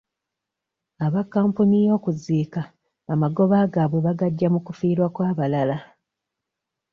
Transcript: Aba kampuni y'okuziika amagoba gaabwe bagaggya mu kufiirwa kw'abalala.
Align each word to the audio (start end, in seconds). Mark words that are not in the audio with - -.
Aba 1.05 1.21
kampuni 1.33 1.77
y'okuziika 1.87 2.61
amagoba 3.13 3.57
gaabwe 3.73 3.99
bagaggya 4.07 4.47
mu 4.53 4.59
kufiirwa 4.65 5.07
kw'abalala. 5.15 5.77